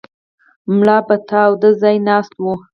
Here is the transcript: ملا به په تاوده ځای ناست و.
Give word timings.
ملا 0.75 0.97
به 0.99 1.05
په 1.07 1.15
تاوده 1.29 1.69
ځای 1.81 1.97
ناست 2.07 2.33
و. 2.41 2.45